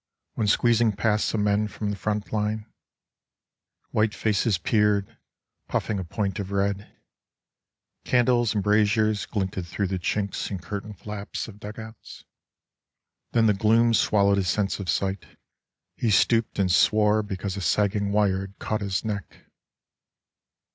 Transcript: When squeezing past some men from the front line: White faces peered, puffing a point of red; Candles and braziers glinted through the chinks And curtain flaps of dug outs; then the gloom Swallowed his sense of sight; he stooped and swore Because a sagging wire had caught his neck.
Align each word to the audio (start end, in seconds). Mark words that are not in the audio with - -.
When 0.33 0.47
squeezing 0.47 0.93
past 0.93 1.27
some 1.27 1.43
men 1.43 1.67
from 1.67 1.91
the 1.91 1.95
front 1.95 2.33
line: 2.33 2.65
White 3.91 4.15
faces 4.15 4.57
peered, 4.57 5.15
puffing 5.67 5.99
a 5.99 6.03
point 6.03 6.39
of 6.39 6.49
red; 6.49 6.91
Candles 8.03 8.55
and 8.55 8.63
braziers 8.63 9.27
glinted 9.27 9.67
through 9.67 9.85
the 9.85 9.99
chinks 9.99 10.49
And 10.49 10.59
curtain 10.59 10.95
flaps 10.95 11.47
of 11.47 11.59
dug 11.59 11.77
outs; 11.77 12.23
then 13.33 13.45
the 13.45 13.53
gloom 13.53 13.93
Swallowed 13.93 14.37
his 14.37 14.49
sense 14.49 14.79
of 14.79 14.89
sight; 14.89 15.23
he 15.95 16.09
stooped 16.09 16.57
and 16.57 16.71
swore 16.71 17.21
Because 17.21 17.55
a 17.55 17.61
sagging 17.61 18.11
wire 18.11 18.41
had 18.41 18.57
caught 18.57 18.81
his 18.81 19.05
neck. 19.05 19.45